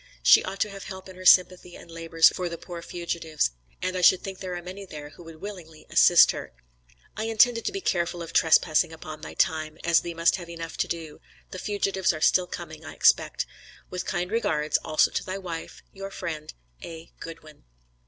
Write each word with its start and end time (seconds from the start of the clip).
She 0.23 0.43
ought 0.43 0.59
to 0.61 0.69
have 0.71 0.85
help 0.85 1.07
in 1.07 1.15
her 1.15 1.27
sympathy 1.27 1.75
and 1.75 1.91
labors 1.91 2.29
for 2.29 2.49
the 2.49 2.57
poor 2.57 2.81
fugitives, 2.81 3.51
and, 3.83 3.95
I 3.95 4.01
should 4.01 4.23
think 4.23 4.39
there 4.39 4.55
are 4.55 4.61
many 4.63 4.83
there 4.83 5.09
who 5.09 5.21
would 5.21 5.39
willingly 5.39 5.85
assist 5.91 6.31
her. 6.31 6.53
I 7.15 7.25
intended 7.25 7.65
to 7.65 7.71
be 7.71 7.81
careful 7.81 8.23
of 8.23 8.33
trespassing 8.33 8.91
upon 8.91 9.21
thy 9.21 9.35
time, 9.35 9.77
as 9.83 9.99
thee 10.01 10.15
must 10.15 10.37
have 10.37 10.49
enough 10.49 10.75
to 10.77 10.87
do; 10.87 11.21
the 11.51 11.59
fugitives 11.59 12.13
are 12.13 12.19
still 12.19 12.47
coming 12.47 12.83
I 12.83 12.93
expect. 12.95 13.45
With 13.91 14.07
kind 14.07 14.31
regards, 14.31 14.79
also 14.83 15.11
to 15.11 15.23
thy 15.23 15.37
wife, 15.37 15.83
your 15.93 16.09
friend, 16.09 16.51
A. 16.81 17.11
GOODWIN. 17.19 17.65